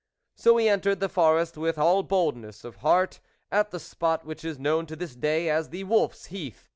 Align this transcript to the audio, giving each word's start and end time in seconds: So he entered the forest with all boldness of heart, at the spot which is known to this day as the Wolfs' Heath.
So 0.35 0.57
he 0.57 0.67
entered 0.67 0.99
the 0.99 1.07
forest 1.09 1.57
with 1.59 1.77
all 1.77 2.01
boldness 2.01 2.63
of 2.63 2.77
heart, 2.77 3.19
at 3.51 3.69
the 3.69 3.79
spot 3.79 4.25
which 4.25 4.43
is 4.43 4.57
known 4.57 4.87
to 4.87 4.95
this 4.95 5.15
day 5.15 5.47
as 5.47 5.69
the 5.69 5.83
Wolfs' 5.83 6.25
Heath. 6.25 6.69